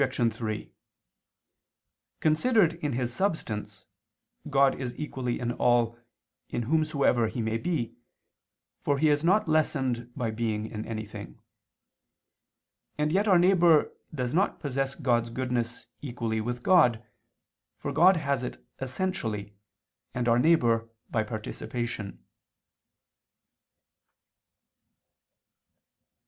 [0.01, 0.73] 3:
[2.21, 3.85] Considered in His substance,
[4.49, 5.95] God is equally in all,
[6.49, 7.93] in whomsoever He may be,
[8.81, 11.39] for He is not lessened by being in anything.
[12.97, 17.05] And yet our neighbor does not possess God's goodness equally with God,
[17.77, 19.53] for God has it essentially,
[20.15, 22.25] and our neighbor by participation.